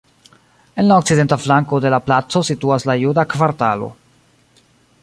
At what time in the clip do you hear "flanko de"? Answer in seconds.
1.43-1.91